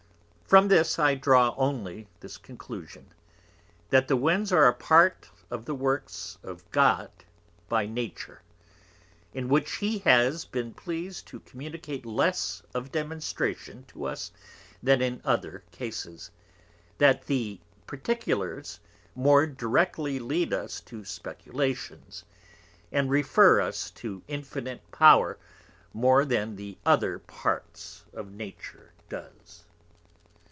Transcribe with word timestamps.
From 0.51 0.67
this 0.67 0.99
I 0.99 1.15
draw 1.15 1.55
only 1.55 2.09
this 2.19 2.35
Conclusion, 2.37 3.13
That 3.89 4.09
the 4.09 4.17
Winds 4.17 4.51
are 4.51 4.67
a 4.67 4.73
Part 4.73 5.29
of 5.49 5.63
the 5.63 5.73
Works 5.73 6.39
of 6.43 6.69
God 6.71 7.09
by 7.69 7.85
Nature, 7.85 8.41
in 9.33 9.47
which 9.47 9.77
he 9.77 9.99
has 9.99 10.43
been 10.43 10.73
pleased 10.73 11.25
to 11.27 11.39
communicate 11.39 12.05
less 12.05 12.63
of 12.75 12.91
Demonstration 12.91 13.85
to 13.85 14.03
us 14.03 14.33
than 14.83 15.01
in 15.01 15.21
other 15.23 15.63
Cases; 15.71 16.31
that 16.97 17.27
the 17.27 17.61
Particulars 17.87 18.81
more 19.15 19.47
directly 19.47 20.19
lead 20.19 20.51
us 20.51 20.81
to 20.81 21.05
Speculations, 21.05 22.25
and 22.91 23.09
refer 23.09 23.61
us 23.61 23.89
to 23.91 24.21
Infinite 24.27 24.81
Power 24.91 25.37
more 25.93 26.25
than 26.25 26.57
the 26.57 26.77
other 26.85 27.19
Parts 27.19 28.03
of 28.13 28.33
Nature 28.33 28.91
does. 29.07 29.63